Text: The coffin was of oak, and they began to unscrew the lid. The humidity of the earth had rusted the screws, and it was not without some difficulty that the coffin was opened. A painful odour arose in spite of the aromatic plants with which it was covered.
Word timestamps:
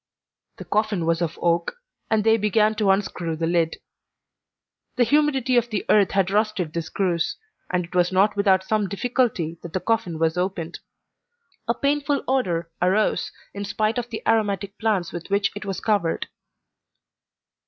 The 0.57 0.65
coffin 0.65 1.05
was 1.05 1.21
of 1.21 1.37
oak, 1.43 1.75
and 2.09 2.23
they 2.23 2.35
began 2.35 2.73
to 2.73 2.89
unscrew 2.89 3.35
the 3.35 3.45
lid. 3.45 3.75
The 4.95 5.03
humidity 5.03 5.57
of 5.57 5.69
the 5.69 5.85
earth 5.89 6.09
had 6.09 6.31
rusted 6.31 6.73
the 6.73 6.81
screws, 6.81 7.35
and 7.69 7.85
it 7.85 7.93
was 7.93 8.11
not 8.11 8.35
without 8.35 8.63
some 8.63 8.87
difficulty 8.89 9.59
that 9.61 9.73
the 9.73 9.79
coffin 9.79 10.17
was 10.17 10.39
opened. 10.39 10.79
A 11.67 11.75
painful 11.75 12.23
odour 12.27 12.71
arose 12.81 13.31
in 13.53 13.63
spite 13.63 13.99
of 13.99 14.09
the 14.09 14.23
aromatic 14.27 14.75
plants 14.79 15.11
with 15.11 15.29
which 15.29 15.51
it 15.55 15.65
was 15.65 15.79
covered. 15.79 16.25